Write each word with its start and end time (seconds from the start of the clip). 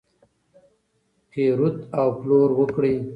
پیرود 1.29 1.75
او 1.99 2.07
پلور 2.19 2.49
وکړئ. 2.55 2.95